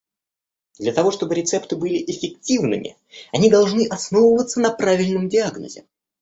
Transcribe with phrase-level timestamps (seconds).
[0.79, 2.97] Для того чтобы рецепты были эффективными,
[3.31, 5.85] они должны основываться на правильном диагнозе.